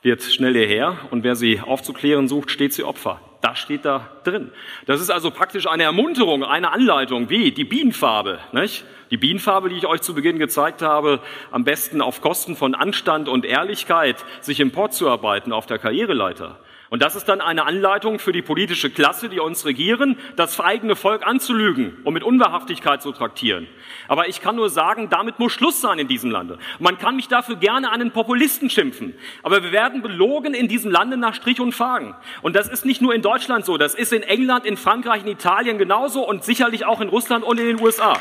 [0.00, 3.20] wird schnell hierher und wer sie aufzuklären sucht, steht sie Opfer.
[3.44, 4.50] Das steht da drin.
[4.86, 8.38] Das ist also praktisch eine Ermunterung, eine Anleitung, wie die Bienenfarbe.
[8.52, 8.86] Nicht?
[9.10, 13.28] Die Bienenfarbe, die ich euch zu Beginn gezeigt habe, am besten auf Kosten von Anstand
[13.28, 16.58] und Ehrlichkeit sich emporzuarbeiten auf der Karriereleiter.
[16.94, 20.94] Und das ist dann eine Anleitung für die politische Klasse, die uns regieren, das eigene
[20.94, 23.66] Volk anzulügen und mit Unwahrhaftigkeit zu traktieren.
[24.06, 26.56] Aber ich kann nur sagen, damit muss Schluss sein in diesem Lande.
[26.78, 29.12] Man kann mich dafür gerne einen Populisten schimpfen.
[29.42, 32.14] Aber wir werden belogen in diesem Lande nach Strich und Fagen.
[32.42, 35.28] Und das ist nicht nur in Deutschland so, das ist in England, in Frankreich, in
[35.28, 38.20] Italien genauso und sicherlich auch in Russland und in den USA.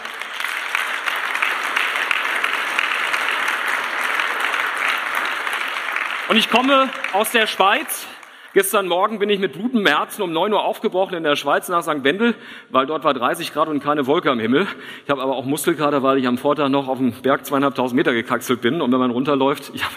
[6.28, 8.08] Und ich komme aus der Schweiz,
[8.54, 11.82] Gestern Morgen bin ich mit blutem Herzen um 9 Uhr aufgebrochen in der Schweiz nach
[11.82, 12.04] St.
[12.04, 12.36] Wendel,
[12.70, 14.68] weil dort war 30 Grad und keine Wolke am Himmel.
[15.04, 18.14] Ich habe aber auch Muskelkater, weil ich am Vortag noch auf dem Berg zweieinhalbtausend Meter
[18.14, 19.92] gekaxelt bin und wenn man runterläuft, ich hab,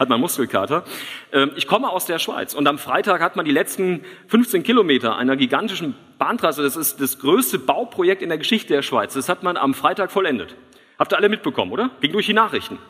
[0.00, 0.82] hat man Muskelkater.
[1.32, 5.16] Ähm, ich komme aus der Schweiz und am Freitag hat man die letzten 15 Kilometer
[5.16, 9.44] einer gigantischen Bahntrasse, das ist das größte Bauprojekt in der Geschichte der Schweiz, das hat
[9.44, 10.56] man am Freitag vollendet.
[10.98, 11.90] Habt ihr alle mitbekommen, oder?
[12.00, 12.80] Ging durch die Nachrichten.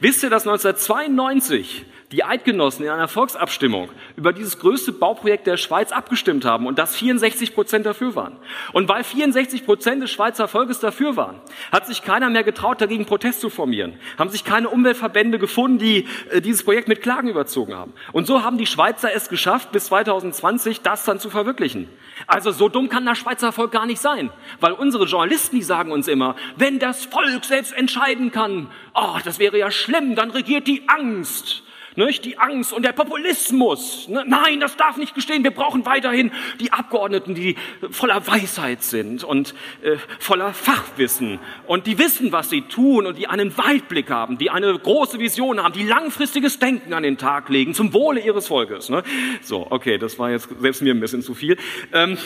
[0.00, 5.90] Wisst ihr, dass 1992 die Eidgenossen in einer Volksabstimmung über dieses größte Bauprojekt der Schweiz
[5.90, 8.36] abgestimmt haben und dass 64 Prozent dafür waren?
[8.72, 11.40] Und weil 64 Prozent des Schweizer Volkes dafür waren,
[11.72, 16.06] hat sich keiner mehr getraut, dagegen Protest zu formieren, haben sich keine Umweltverbände gefunden, die
[16.30, 17.92] äh, dieses Projekt mit Klagen überzogen haben.
[18.12, 21.88] Und so haben die Schweizer es geschafft, bis 2020 das dann zu verwirklichen.
[22.26, 25.92] Also so dumm kann das Schweizer Volk gar nicht sein, weil unsere Journalisten, die sagen
[25.92, 30.66] uns immer, wenn das Volk selbst entscheiden kann, oh, das wäre ja schlimm, dann regiert
[30.66, 31.62] die Angst.
[31.96, 32.26] Nicht?
[32.26, 34.06] Die Angst und der Populismus.
[34.08, 34.22] Ne?
[34.26, 35.44] Nein, das darf nicht gestehen.
[35.44, 36.30] Wir brauchen weiterhin
[36.60, 37.56] die Abgeordneten, die
[37.90, 43.28] voller Weisheit sind und äh, voller Fachwissen und die wissen, was sie tun und die
[43.28, 47.72] einen Weitblick haben, die eine große Vision haben, die langfristiges Denken an den Tag legen
[47.72, 48.90] zum Wohle ihres Volkes.
[48.90, 49.02] Ne?
[49.40, 51.56] So, okay, das war jetzt selbst mir ein bisschen zu viel.
[51.94, 52.18] Ähm,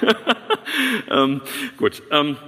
[1.10, 1.42] ähm,
[1.76, 2.02] gut.
[2.10, 2.38] Ähm,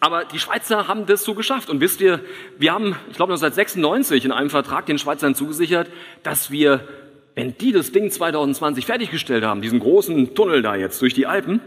[0.00, 1.70] aber die Schweizer haben das so geschafft.
[1.70, 2.20] Und wisst ihr,
[2.58, 5.90] wir haben, ich glaube, 1996 in einem Vertrag den Schweizern zugesichert,
[6.22, 6.86] dass wir,
[7.34, 11.60] wenn die das Ding 2020 fertiggestellt haben, diesen großen Tunnel da jetzt durch die Alpen,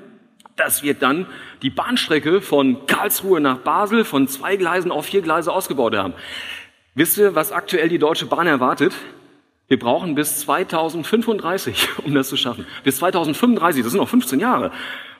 [0.55, 1.25] dass wir dann
[1.61, 6.13] die Bahnstrecke von Karlsruhe nach Basel von zwei Gleisen auf vier Gleise ausgebaut haben.
[6.95, 8.93] Wisst ihr, was aktuell die Deutsche Bahn erwartet?
[9.67, 12.65] Wir brauchen bis 2035, um das zu schaffen.
[12.83, 14.71] Bis 2035, das sind noch 15 Jahre.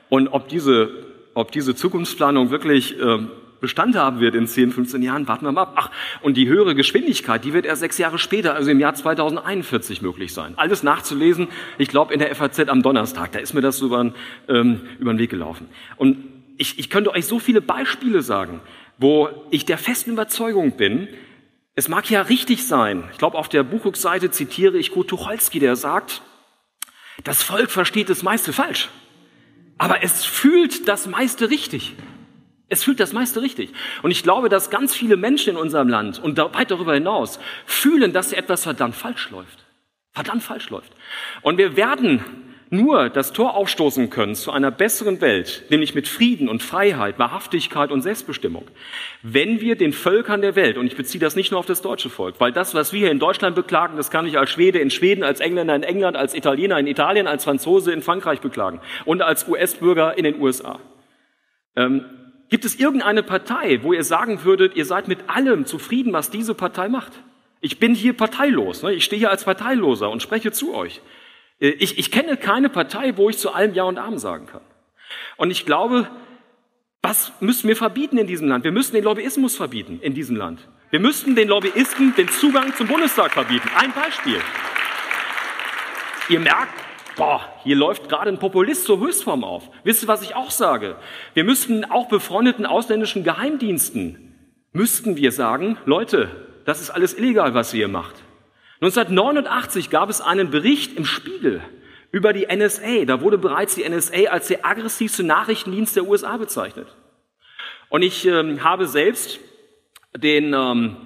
[0.08, 3.18] Und ob diese ob diese Zukunftsplanung wirklich äh,
[3.60, 5.74] Bestand haben wird in 10, 15 Jahren, warten wir mal ab.
[5.76, 5.90] Ach,
[6.22, 10.32] und die höhere Geschwindigkeit, die wird erst sechs Jahre später, also im Jahr 2041 möglich
[10.32, 10.54] sein.
[10.56, 14.12] Alles nachzulesen, ich glaube in der FAZ am Donnerstag, da ist mir das über,
[14.48, 15.68] ähm, über den Weg gelaufen.
[15.96, 16.24] Und
[16.56, 18.60] ich, ich könnte euch so viele Beispiele sagen,
[18.98, 21.08] wo ich der festen Überzeugung bin,
[21.74, 23.04] es mag ja richtig sein.
[23.12, 26.22] Ich glaube, auf der Buchungsseite zitiere ich Kurt Tucholsky, der sagt,
[27.24, 28.88] das Volk versteht das meiste falsch.
[29.80, 31.94] Aber es fühlt das meiste richtig.
[32.68, 33.72] Es fühlt das meiste richtig.
[34.02, 38.12] Und ich glaube, dass ganz viele Menschen in unserem Land und weit darüber hinaus fühlen,
[38.12, 39.64] dass etwas verdammt falsch läuft.
[40.12, 40.92] Verdammt falsch läuft.
[41.40, 42.22] Und wir werden
[42.70, 47.90] nur das Tor aufstoßen können zu einer besseren Welt, nämlich mit Frieden und Freiheit, Wahrhaftigkeit
[47.90, 48.64] und Selbstbestimmung,
[49.22, 52.10] wenn wir den Völkern der Welt, und ich beziehe das nicht nur auf das deutsche
[52.10, 54.90] Volk, weil das, was wir hier in Deutschland beklagen, das kann ich als Schwede in
[54.90, 59.20] Schweden, als Engländer in England, als Italiener in Italien, als Franzose in Frankreich beklagen und
[59.20, 60.78] als US-Bürger in den USA.
[61.74, 62.04] Ähm,
[62.50, 66.54] gibt es irgendeine Partei, wo ihr sagen würdet, ihr seid mit allem zufrieden, was diese
[66.54, 67.12] Partei macht?
[67.60, 68.92] Ich bin hier parteilos, ne?
[68.92, 71.02] ich stehe hier als Parteiloser und spreche zu euch.
[71.60, 74.62] Äh, ich, ich kenne keine Partei, wo ich zu allem Ja und Amen sagen kann.
[75.36, 76.08] Und ich glaube,
[77.02, 78.64] was müssen wir verbieten in diesem Land?
[78.64, 80.68] Wir müssen den Lobbyismus verbieten in diesem Land.
[80.90, 83.68] Wir müssten den Lobbyisten den Zugang zum Bundestag verbieten.
[83.76, 84.40] Ein Beispiel.
[86.28, 86.74] Ihr merkt,
[87.16, 89.68] boah, hier läuft gerade ein Populist zur Höchstform auf.
[89.84, 90.96] Wisst ihr, was ich auch sage?
[91.34, 94.36] Wir müssten auch befreundeten ausländischen Geheimdiensten,
[94.72, 96.28] müssten wir sagen, Leute,
[96.64, 98.14] das ist alles illegal, was ihr hier macht.
[98.82, 101.60] 1989 gab es einen Bericht im Spiegel
[102.12, 103.04] über die NSA.
[103.04, 106.88] Da wurde bereits die NSA als der aggressivste Nachrichtendienst der USA bezeichnet.
[107.90, 109.40] Und ich ähm, habe selbst
[110.16, 110.96] den ähm,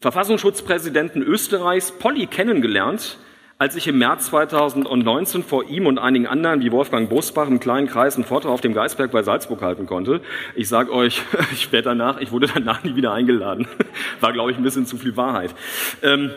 [0.00, 3.18] Verfassungsschutzpräsidenten Österreichs, Polly, kennengelernt,
[3.58, 7.86] als ich im März 2019 vor ihm und einigen anderen wie Wolfgang Bosbach im kleinen
[7.86, 10.22] Kreis einen Vortrag auf dem Geisberg bei Salzburg halten konnte.
[10.54, 11.20] Ich sage euch
[11.56, 13.68] später nach, ich wurde danach nie wieder eingeladen.
[14.20, 15.54] War, glaube ich, ein bisschen zu viel Wahrheit.
[16.02, 16.30] Ähm,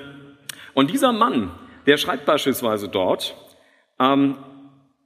[0.73, 1.51] und dieser Mann,
[1.85, 3.35] der schreibt beispielsweise dort,
[3.99, 4.35] ähm,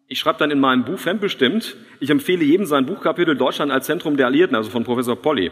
[0.07, 4.15] ich schreibe dann in meinem Buch Fremdbestimmt, ich empfehle jedem sein Buchkapitel Deutschland als Zentrum
[4.15, 5.51] der Alliierten, also von Professor Polly,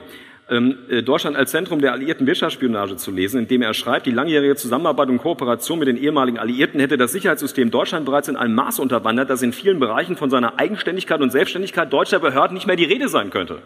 [0.49, 4.11] ähm, äh, Deutschland als Zentrum der alliierten Wirtschaftsspionage zu lesen, in dem er schreibt, die
[4.11, 8.53] langjährige Zusammenarbeit und Kooperation mit den ehemaligen Alliierten hätte das Sicherheitssystem Deutschland bereits in einem
[8.53, 12.75] Maß unterwandert, dass in vielen Bereichen von seiner Eigenständigkeit und Selbstständigkeit deutscher Behörden nicht mehr
[12.75, 13.61] die Rede sein könnte.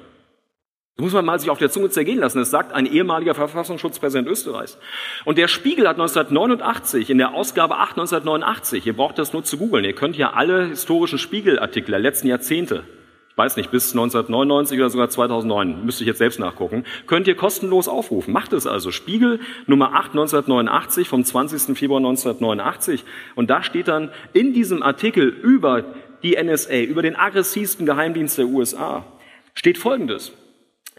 [1.00, 2.40] Muss man mal sich auf der Zunge zergehen lassen.
[2.40, 4.78] Das sagt ein ehemaliger Verfassungsschutzpräsident Österreichs.
[5.24, 9.58] Und der Spiegel hat 1989, in der Ausgabe 8 1989, ihr braucht das nur zu
[9.58, 12.84] googeln, ihr könnt ja alle historischen Spiegelartikel der letzten Jahrzehnte,
[13.30, 17.36] ich weiß nicht, bis 1999 oder sogar 2009, müsste ich jetzt selbst nachgucken, könnt ihr
[17.36, 18.34] kostenlos aufrufen.
[18.34, 18.92] Macht es also.
[18.92, 21.78] Spiegel Nummer 8 1989 vom 20.
[21.78, 23.06] Februar 1989.
[23.36, 25.86] Und da steht dann in diesem Artikel über
[26.22, 29.06] die NSA, über den aggressivsten Geheimdienst der USA,
[29.54, 30.34] steht Folgendes.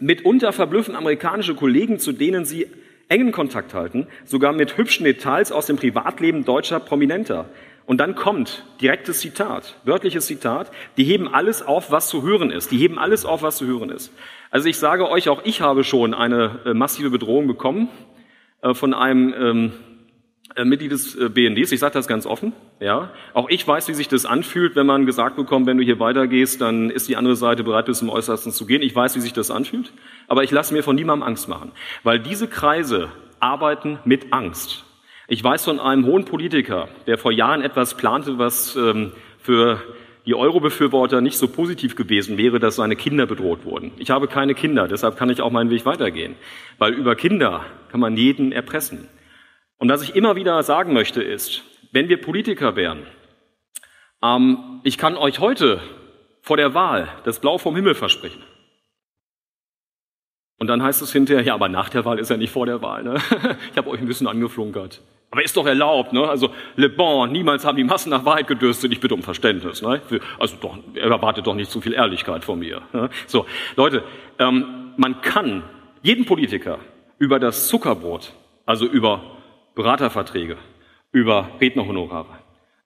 [0.01, 2.67] Mitunter verblüffen amerikanische Kollegen, zu denen sie
[3.07, 7.45] engen Kontakt halten, sogar mit hübschen Details aus dem Privatleben deutscher Prominenter.
[7.85, 12.71] Und dann kommt direktes Zitat, wörtliches Zitat, die heben alles auf, was zu hören ist.
[12.71, 14.13] Die heben alles auf, was zu hören ist.
[14.49, 17.89] Also ich sage euch, auch ich habe schon eine äh, massive Bedrohung bekommen
[18.61, 19.90] äh, von einem ähm, äh,
[20.63, 21.71] Mitglied des äh, BNDs.
[21.71, 22.53] Ich sage das ganz offen.
[22.79, 25.99] Ja, auch ich weiß, wie sich das anfühlt, wenn man gesagt bekommt, wenn du hier
[25.99, 28.81] weitergehst, dann ist die andere Seite bereit, bis zum Äußersten zu gehen.
[28.81, 29.91] Ich weiß, wie sich das anfühlt,
[30.27, 31.71] aber ich lasse mir von niemandem Angst machen,
[32.03, 33.09] weil diese Kreise
[33.39, 34.85] arbeiten mit Angst.
[35.27, 39.81] Ich weiß von einem hohen Politiker, der vor Jahren etwas plante, was ähm, für
[40.25, 43.91] die Euro-Befürworter nicht so positiv gewesen wäre, dass seine Kinder bedroht wurden.
[43.97, 46.35] Ich habe keine Kinder, deshalb kann ich auch meinen Weg weitergehen,
[46.77, 49.07] weil über Kinder kann man jeden erpressen.
[49.81, 53.07] Und was ich immer wieder sagen möchte ist, wenn wir Politiker wären,
[54.21, 55.81] ähm, ich kann euch heute
[56.43, 58.43] vor der Wahl das Blau vom Himmel versprechen.
[60.59, 62.83] Und dann heißt es hinterher, ja, aber nach der Wahl ist ja nicht vor der
[62.83, 63.01] Wahl.
[63.01, 63.15] Ne?
[63.71, 65.01] Ich habe euch ein bisschen angeflunkert.
[65.31, 66.29] Aber ist doch erlaubt, ne?
[66.29, 68.91] Also Le Bon, niemals haben die Massen nach Wahrheit gedürstet.
[68.93, 69.81] Ich bitte um Verständnis.
[69.81, 69.99] Ne?
[70.37, 72.83] Also doch, er erwartet doch nicht zu viel Ehrlichkeit von mir.
[72.93, 73.09] Ne?
[73.25, 74.03] So, Leute,
[74.37, 75.63] ähm, man kann
[76.03, 76.77] jeden Politiker
[77.17, 78.31] über das Zuckerbrot,
[78.67, 79.40] also über
[79.75, 80.57] Beraterverträge,
[81.11, 82.39] über Rednerhonorare,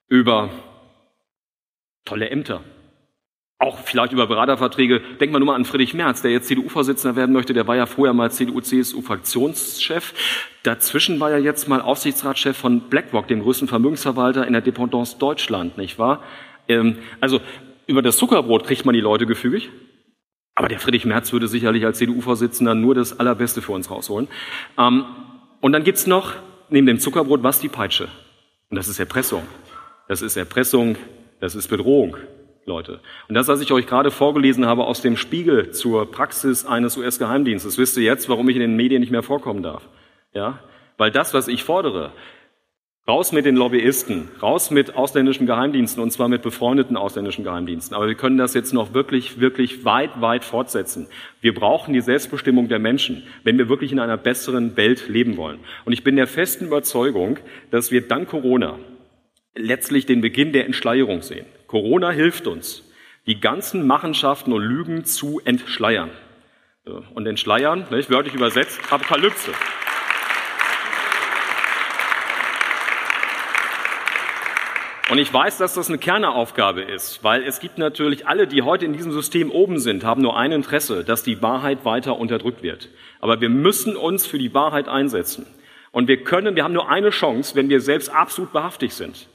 [0.08, 0.50] über
[2.04, 2.62] tolle Ämter,
[3.58, 5.00] auch vielleicht über Beraterverträge.
[5.18, 7.54] Denkt man nur mal an Friedrich Merz, der jetzt CDU-Vorsitzender werden möchte.
[7.54, 10.12] Der war ja vorher mal CDU-CSU-Fraktionschef.
[10.62, 15.78] Dazwischen war er jetzt mal Aufsichtsratschef von BlackRock, dem größten Vermögensverwalter in der Dependance Deutschland,
[15.78, 16.22] nicht wahr?
[16.68, 17.40] Ähm, also
[17.86, 19.70] über das Zuckerbrot kriegt man die Leute gefügig.
[20.54, 24.28] Aber der Friedrich Merz würde sicherlich als CDU-Vorsitzender nur das Allerbeste für uns rausholen.
[24.76, 25.06] Ähm,
[25.62, 26.34] und dann gibt's noch
[26.70, 28.08] neben dem Zuckerbrot was die Peitsche.
[28.70, 29.42] Und das ist Erpressung.
[30.08, 30.96] Das ist Erpressung,
[31.40, 32.16] das ist Bedrohung,
[32.64, 33.00] Leute.
[33.28, 37.76] Und das, was ich euch gerade vorgelesen habe aus dem Spiegel zur Praxis eines US-Geheimdienstes,
[37.78, 39.88] wisst ihr jetzt, warum ich in den Medien nicht mehr vorkommen darf.
[40.32, 40.60] Ja?
[40.96, 42.12] Weil das, was ich fordere,
[43.08, 47.94] Raus mit den Lobbyisten, raus mit ausländischen Geheimdiensten und zwar mit befreundeten ausländischen Geheimdiensten.
[47.94, 51.06] Aber wir können das jetzt noch wirklich, wirklich weit, weit fortsetzen.
[51.40, 55.60] Wir brauchen die Selbstbestimmung der Menschen, wenn wir wirklich in einer besseren Welt leben wollen.
[55.84, 57.38] Und ich bin der festen Überzeugung,
[57.70, 58.76] dass wir dank Corona
[59.54, 61.46] letztlich den Beginn der Entschleierung sehen.
[61.68, 62.90] Corona hilft uns,
[63.26, 66.10] die ganzen Machenschaften und Lügen zu entschleiern.
[67.14, 69.52] Und entschleiern, wörtlich übersetzt, Apokalypse.
[75.08, 78.86] Und ich weiß, dass das eine Kerneraufgabe ist, weil es gibt natürlich alle, die heute
[78.86, 82.88] in diesem System oben sind, haben nur ein Interesse, dass die Wahrheit weiter unterdrückt wird.
[83.20, 85.46] Aber wir müssen uns für die Wahrheit einsetzen.
[85.92, 89.28] Und wir können, wir haben nur eine Chance, wenn wir selbst absolut wahrhaftig sind.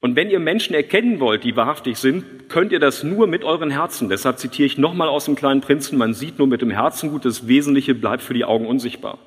[0.00, 3.70] Und wenn ihr Menschen erkennen wollt, die wahrhaftig sind, könnt ihr das nur mit euren
[3.70, 4.08] Herzen.
[4.08, 7.24] Deshalb zitiere ich nochmal aus dem kleinen Prinzen, man sieht nur mit dem Herzen gut,
[7.24, 9.18] das Wesentliche bleibt für die Augen unsichtbar.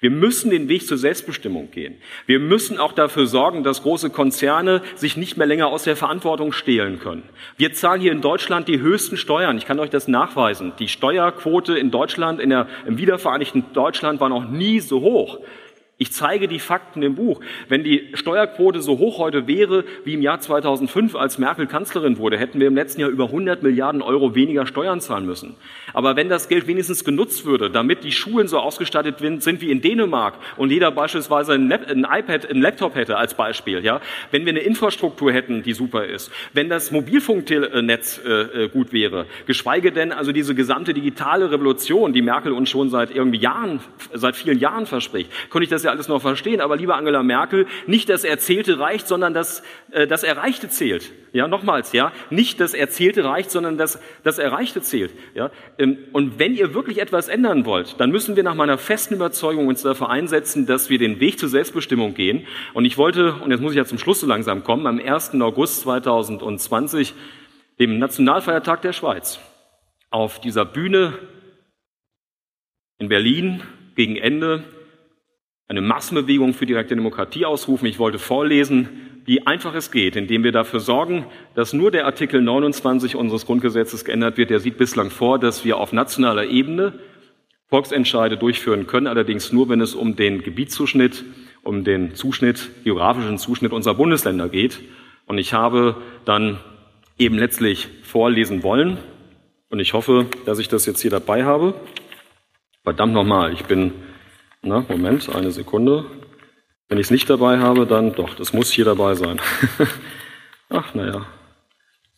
[0.00, 1.96] Wir müssen den Weg zur Selbstbestimmung gehen.
[2.26, 6.52] Wir müssen auch dafür sorgen, dass große Konzerne sich nicht mehr länger aus der Verantwortung
[6.52, 7.22] stehlen können.
[7.56, 9.56] Wir zahlen hier in Deutschland die höchsten Steuern.
[9.56, 10.74] Ich kann euch das nachweisen.
[10.78, 15.38] Die Steuerquote in Deutschland, in der, im wiedervereinigten Deutschland war noch nie so hoch.
[15.98, 17.40] Ich zeige die Fakten im Buch.
[17.70, 22.36] Wenn die Steuerquote so hoch heute wäre wie im Jahr 2005, als Merkel Kanzlerin wurde,
[22.36, 25.54] hätten wir im letzten Jahr über 100 Milliarden Euro weniger Steuern zahlen müssen.
[25.94, 29.80] Aber wenn das Geld wenigstens genutzt würde, damit die Schulen so ausgestattet sind wie in
[29.80, 34.60] Dänemark und jeder beispielsweise ein, iPad, ein Laptop hätte als Beispiel, ja, wenn wir eine
[34.60, 40.32] Infrastruktur hätten, die super ist, wenn das Mobilfunknetz äh, äh, gut wäre, geschweige denn also
[40.32, 43.80] diese gesamte digitale Revolution, die Merkel uns schon seit irgendwie Jahren,
[44.12, 47.66] seit vielen Jahren verspricht, könnte ich das ja alles noch verstehen, aber liebe Angela Merkel,
[47.86, 51.12] nicht das Erzählte reicht, sondern das, äh, das Erreichte zählt.
[51.32, 55.12] Ja, nochmals, ja, nicht das Erzählte reicht, sondern das, das Erreichte zählt.
[55.34, 59.14] Ja, ähm, und wenn ihr wirklich etwas ändern wollt, dann müssen wir nach meiner festen
[59.14, 62.46] Überzeugung uns dafür einsetzen, dass wir den Weg zur Selbstbestimmung gehen.
[62.74, 65.34] Und ich wollte, und jetzt muss ich ja zum Schluss so langsam kommen, am 1.
[65.40, 67.14] August 2020,
[67.78, 69.38] dem Nationalfeiertag der Schweiz,
[70.10, 71.18] auf dieser Bühne
[72.98, 73.62] in Berlin
[73.94, 74.64] gegen Ende
[75.68, 77.86] eine Massenbewegung für direkte Demokratie ausrufen.
[77.86, 78.88] Ich wollte vorlesen,
[79.24, 84.04] wie einfach es geht, indem wir dafür sorgen, dass nur der Artikel 29 unseres Grundgesetzes
[84.04, 84.50] geändert wird.
[84.50, 86.92] Der sieht bislang vor, dass wir auf nationaler Ebene
[87.68, 91.24] Volksentscheide durchführen können, allerdings nur, wenn es um den Gebietszuschnitt,
[91.64, 94.80] um den Zuschnitt, geografischen Zuschnitt unserer Bundesländer geht.
[95.26, 96.58] Und ich habe dann
[97.18, 98.98] eben letztlich vorlesen wollen.
[99.68, 101.74] Und ich hoffe, dass ich das jetzt hier dabei habe.
[102.84, 103.92] Verdammt nochmal, ich bin
[104.66, 106.04] na, Moment, eine Sekunde.
[106.88, 109.40] Wenn ich es nicht dabei habe, dann doch, das muss hier dabei sein.
[110.68, 111.26] Ach, naja.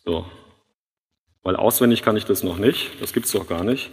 [0.03, 0.25] So.
[1.43, 3.01] Weil auswendig kann ich das noch nicht.
[3.01, 3.91] Das gibt's doch gar nicht.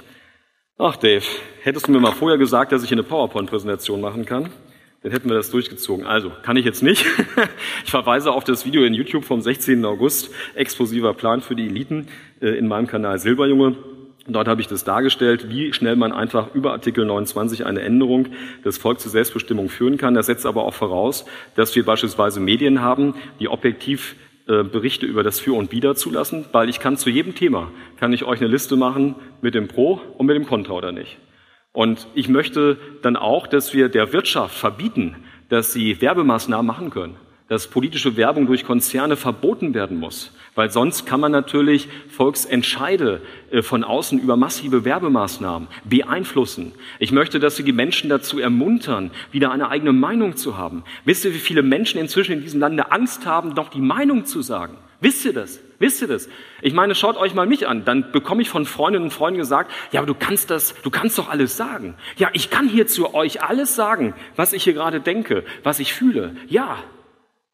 [0.78, 1.24] Ach, Dave,
[1.62, 4.50] hättest du mir mal vorher gesagt, dass ich eine PowerPoint-Präsentation machen kann?
[5.02, 6.06] Dann hätten wir das durchgezogen.
[6.06, 7.04] Also, kann ich jetzt nicht.
[7.84, 9.84] Ich verweise auf das Video in YouTube vom 16.
[9.84, 12.08] August, explosiver Plan für die Eliten
[12.40, 13.76] äh, in meinem Kanal Silberjunge.
[14.28, 18.28] Dort habe ich das dargestellt, wie schnell man einfach über Artikel 29 eine Änderung
[18.64, 20.14] des Volks zur Selbstbestimmung führen kann.
[20.14, 24.16] Das setzt aber auch voraus, dass wir beispielsweise Medien haben, die objektiv
[24.48, 28.12] äh, Berichte über das Für und Wider zulassen, weil ich kann zu jedem Thema, kann
[28.12, 31.18] ich euch eine Liste machen mit dem Pro und mit dem Contra oder nicht.
[31.72, 35.16] Und ich möchte dann auch, dass wir der Wirtschaft verbieten,
[35.50, 37.16] dass sie Werbemaßnahmen machen können
[37.48, 43.62] dass politische Werbung durch Konzerne verboten werden muss, weil sonst kann man natürlich Volksentscheide äh,
[43.62, 46.72] von außen über massive Werbemaßnahmen beeinflussen.
[46.98, 50.82] Ich möchte, dass Sie die Menschen dazu ermuntern, wieder eine eigene Meinung zu haben.
[51.04, 54.42] Wisst ihr, wie viele Menschen inzwischen in diesem Lande Angst haben, doch die Meinung zu
[54.42, 54.76] sagen?
[55.00, 55.61] Wisst ihr das?
[55.78, 56.28] Wisst ihr das?
[56.62, 57.85] Ich meine, schaut euch mal mich an.
[57.85, 61.18] Dann bekomme ich von Freundinnen und Freunden gesagt, ja, aber du kannst das, du kannst
[61.18, 61.94] doch alles sagen.
[62.16, 65.92] Ja, ich kann hier zu euch alles sagen, was ich hier gerade denke, was ich
[65.92, 66.35] fühle.
[66.48, 66.78] Ja,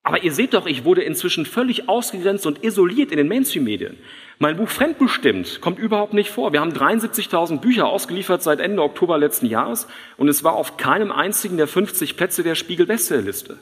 [0.05, 3.99] aber ihr seht doch, ich wurde inzwischen völlig ausgegrenzt und isoliert in den Mainstream-Medien.
[4.41, 6.53] Mein Buch Fremdbestimmt kommt überhaupt nicht vor.
[6.53, 9.87] Wir haben 73.000 Bücher ausgeliefert seit Ende Oktober letzten Jahres
[10.17, 13.61] und es war auf keinem einzigen der 50 Plätze der Spiegel-Bestsellerliste.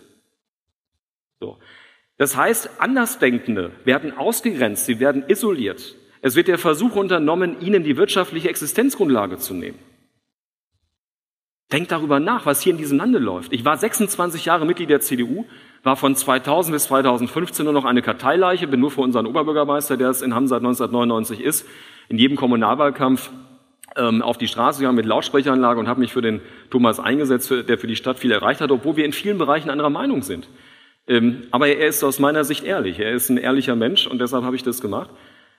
[1.41, 1.59] So.
[2.17, 5.97] Das heißt, Andersdenkende werden ausgegrenzt, sie werden isoliert.
[6.23, 9.79] Es wird der Versuch unternommen, ihnen die wirtschaftliche Existenzgrundlage zu nehmen.
[11.73, 13.53] Denkt darüber nach, was hier in diesem Lande läuft.
[13.53, 15.47] Ich war 26 Jahre Mitglied der CDU
[15.83, 20.11] war von 2000 bis 2015 nur noch eine Karteileiche, bin nur für unseren Oberbürgermeister, der
[20.11, 21.67] es in Hamm seit 1999 ist,
[22.09, 23.31] in jedem Kommunalwahlkampf
[23.97, 26.41] ähm, auf die Straße gegangen mit Lautsprecheranlage und habe mich für den
[26.71, 29.71] Thomas eingesetzt, für, der für die Stadt viel erreicht hat, obwohl wir in vielen Bereichen
[29.71, 30.49] anderer Meinung sind.
[31.09, 33.01] Ähm, aber er ist aus meiner Sicht ehrlich.
[33.01, 35.11] Er ist ein ehrlicher Mensch und deshalb habe ich das gemacht.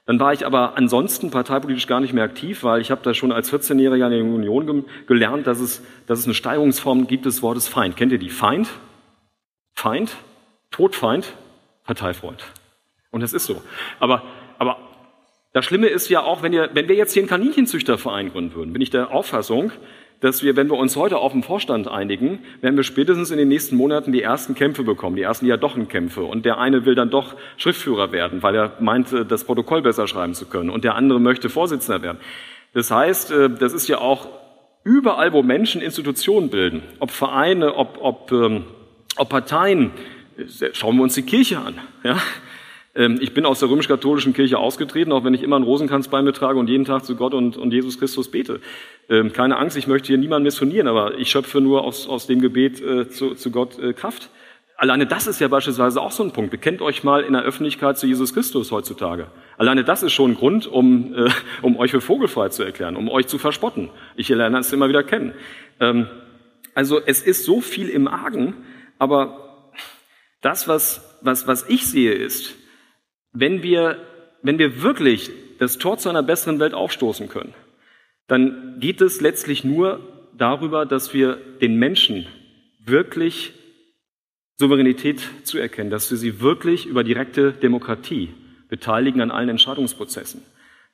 [0.05, 3.31] Dann war ich aber ansonsten parteipolitisch gar nicht mehr aktiv, weil ich habe da schon
[3.31, 7.67] als 14-Jähriger in der Union gelernt, dass es, dass es eine Steigerungsform gibt des Wortes
[7.67, 7.97] Feind.
[7.97, 8.67] Kennt ihr die Feind?
[9.81, 10.15] Feind,
[10.69, 11.33] Todfeind,
[11.85, 12.43] Parteifreund.
[13.09, 13.63] Und das ist so.
[13.99, 14.21] Aber,
[14.59, 14.77] aber
[15.53, 18.73] das Schlimme ist ja auch, wenn, ihr, wenn wir jetzt hier einen Kaninchenzüchterverein gründen würden,
[18.73, 19.71] bin ich der Auffassung,
[20.19, 23.47] dass wir, wenn wir uns heute auf den Vorstand einigen, werden wir spätestens in den
[23.47, 26.21] nächsten Monaten die ersten Kämpfe bekommen, die ersten Diadochenkämpfe.
[26.25, 30.35] Und der eine will dann doch Schriftführer werden, weil er meint, das Protokoll besser schreiben
[30.35, 30.69] zu können.
[30.69, 32.19] Und der andere möchte Vorsitzender werden.
[32.75, 34.27] Das heißt, äh, das ist ja auch
[34.83, 38.65] überall, wo Menschen Institutionen bilden, ob Vereine, ob, ob ähm,
[39.17, 39.91] ob Parteien,
[40.73, 41.75] schauen wir uns die Kirche an.
[42.03, 42.17] Ja?
[42.95, 46.21] Ähm, ich bin aus der römisch-katholischen Kirche ausgetreten, auch wenn ich immer einen Rosenkranz bei
[46.21, 48.61] mir trage und jeden Tag zu Gott und, und Jesus Christus bete.
[49.09, 52.41] Ähm, keine Angst, ich möchte hier niemanden missionieren, aber ich schöpfe nur aus, aus dem
[52.41, 54.29] Gebet äh, zu, zu Gott äh, Kraft.
[54.77, 56.49] Alleine das ist ja beispielsweise auch so ein Punkt.
[56.49, 59.27] Bekennt euch mal in der Öffentlichkeit zu Jesus Christus heutzutage.
[59.57, 61.29] Alleine das ist schon ein Grund, um, äh,
[61.61, 63.89] um euch für vogelfrei zu erklären, um euch zu verspotten.
[64.15, 65.33] Ich lerne es immer wieder kennen.
[65.79, 66.07] Ähm,
[66.73, 68.53] Also es ist so viel im Argen,
[69.01, 69.71] aber
[70.41, 72.53] das, was, was, was ich sehe, ist,
[73.33, 73.97] wenn wir,
[74.43, 77.55] wenn wir wirklich das Tor zu einer besseren Welt aufstoßen können,
[78.27, 80.01] dann geht es letztlich nur
[80.37, 82.27] darüber, dass wir den Menschen
[82.77, 83.53] wirklich
[84.59, 88.29] Souveränität zuerkennen, dass wir sie wirklich über direkte Demokratie
[88.69, 90.43] beteiligen an allen Entscheidungsprozessen.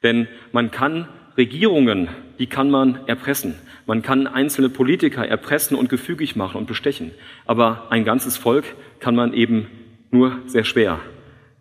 [0.02, 2.08] Denn man kann Regierungen,
[2.40, 3.56] die kann man erpressen.
[3.86, 7.12] Man kann einzelne Politiker erpressen und gefügig machen und bestechen.
[7.46, 8.66] Aber ein ganzes Volk
[9.00, 9.68] kann man eben
[10.12, 11.00] nur sehr schwer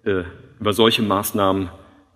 [0.04, 0.24] äh,
[0.60, 1.68] über solche Maßnahmen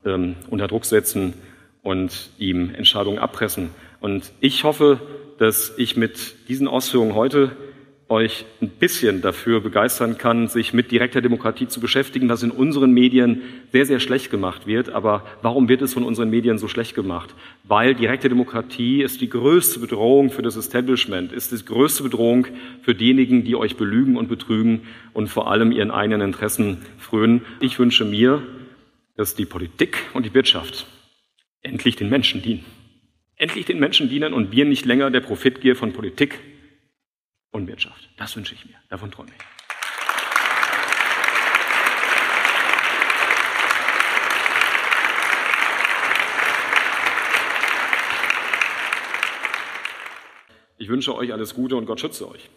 [0.04, 1.34] ähm, unter Druck setzen
[1.82, 3.70] und ihm Entscheidungen abpressen.
[4.00, 5.00] Und ich hoffe,
[5.38, 7.56] dass ich mit diesen Ausführungen heute
[8.10, 12.92] euch ein bisschen dafür begeistern kann, sich mit direkter Demokratie zu beschäftigen, was in unseren
[12.92, 14.90] Medien sehr, sehr schlecht gemacht wird.
[14.90, 17.34] Aber warum wird es von unseren Medien so schlecht gemacht?
[17.62, 22.48] Weil direkte Demokratie ist die größte Bedrohung für das Establishment, ist die größte Bedrohung
[22.82, 24.82] für diejenigen, die euch belügen und betrügen
[25.12, 27.42] und vor allem ihren eigenen Interessen frönen.
[27.60, 28.42] Ich wünsche mir,
[29.16, 30.86] dass die Politik und die Wirtschaft
[31.62, 32.64] endlich den Menschen dienen.
[33.36, 36.40] Endlich den Menschen dienen und wir nicht länger der Profitgier von Politik
[37.50, 38.08] und Wirtschaft.
[38.16, 38.76] Das wünsche ich mir.
[38.88, 39.44] Davon träume ich.
[50.78, 52.48] Ich wünsche euch alles Gute und Gott schütze euch.